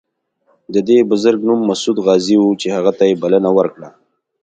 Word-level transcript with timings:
د 0.73 0.75
دې 0.87 0.97
بزرګ 1.09 1.39
نوم 1.47 1.59
مسعود 1.69 1.97
غازي 2.05 2.35
و 2.39 2.57
چې 2.61 2.67
هغه 2.75 2.91
ته 2.97 3.03
یې 3.09 3.15
بلنه 3.23 3.49
ورکړه. 3.57 3.89